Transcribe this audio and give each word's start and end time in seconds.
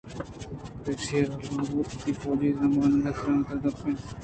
پریشیءَ 0.83 1.31
آ 1.33 1.37
گل 1.47 1.61
بوت 1.71 1.89
ءُوتی 1.93 2.11
فوج 2.19 2.41
ءِ 2.47 2.57
زمانگ 2.59 3.05
ءِ 3.09 3.15
ترٛانگاں 3.17 3.61
کپت 3.75 4.17